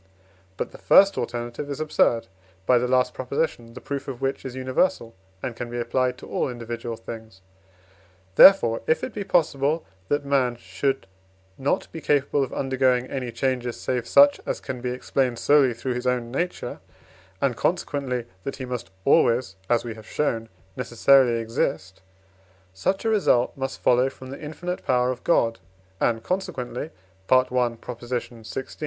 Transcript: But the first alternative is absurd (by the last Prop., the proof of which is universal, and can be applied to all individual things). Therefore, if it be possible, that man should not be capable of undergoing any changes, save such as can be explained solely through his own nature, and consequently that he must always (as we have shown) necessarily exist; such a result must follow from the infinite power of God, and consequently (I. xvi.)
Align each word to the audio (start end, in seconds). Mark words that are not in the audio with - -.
But 0.57 0.71
the 0.71 0.79
first 0.79 1.15
alternative 1.15 1.69
is 1.69 1.79
absurd 1.79 2.25
(by 2.65 2.79
the 2.79 2.87
last 2.87 3.13
Prop., 3.13 3.29
the 3.29 3.81
proof 3.85 4.07
of 4.07 4.19
which 4.19 4.43
is 4.43 4.55
universal, 4.55 5.13
and 5.43 5.55
can 5.55 5.69
be 5.69 5.79
applied 5.79 6.17
to 6.17 6.27
all 6.27 6.49
individual 6.49 6.95
things). 6.95 7.41
Therefore, 8.33 8.81
if 8.87 9.03
it 9.03 9.13
be 9.13 9.23
possible, 9.23 9.85
that 10.07 10.25
man 10.25 10.55
should 10.55 11.05
not 11.55 11.87
be 11.91 12.01
capable 12.01 12.43
of 12.43 12.51
undergoing 12.51 13.05
any 13.11 13.31
changes, 13.31 13.79
save 13.79 14.07
such 14.07 14.39
as 14.43 14.59
can 14.59 14.81
be 14.81 14.89
explained 14.89 15.37
solely 15.37 15.71
through 15.71 15.93
his 15.93 16.07
own 16.07 16.31
nature, 16.31 16.79
and 17.39 17.55
consequently 17.55 18.25
that 18.43 18.55
he 18.55 18.65
must 18.65 18.89
always 19.05 19.55
(as 19.69 19.83
we 19.83 19.93
have 19.93 20.07
shown) 20.07 20.49
necessarily 20.75 21.39
exist; 21.39 22.01
such 22.73 23.05
a 23.05 23.09
result 23.09 23.55
must 23.55 23.79
follow 23.79 24.09
from 24.09 24.31
the 24.31 24.41
infinite 24.41 24.83
power 24.83 25.11
of 25.11 25.23
God, 25.23 25.59
and 25.99 26.23
consequently 26.23 26.89
(I. 27.29 27.33
xvi.) 27.43 28.49